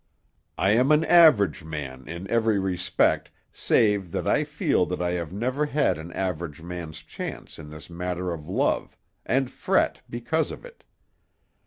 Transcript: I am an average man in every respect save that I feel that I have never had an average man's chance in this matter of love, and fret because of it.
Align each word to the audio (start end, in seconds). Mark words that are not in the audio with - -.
I 0.57 0.71
am 0.71 0.91
an 0.91 1.05
average 1.05 1.63
man 1.63 2.07
in 2.07 2.27
every 2.27 2.57
respect 2.57 3.29
save 3.51 4.11
that 4.13 4.27
I 4.27 4.43
feel 4.43 4.87
that 4.87 4.99
I 4.99 5.11
have 5.11 5.31
never 5.31 5.67
had 5.67 5.99
an 5.99 6.11
average 6.13 6.63
man's 6.63 7.03
chance 7.03 7.59
in 7.59 7.69
this 7.69 7.87
matter 7.87 8.33
of 8.33 8.49
love, 8.49 8.97
and 9.27 9.47
fret 9.51 10.01
because 10.09 10.49
of 10.49 10.65
it. 10.65 10.83